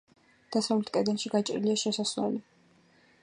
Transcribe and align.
დასავლეთ 0.55 0.89
კედელში 0.95 1.31
გაჭრილია 1.35 1.77
შესასვლელი. 1.83 2.43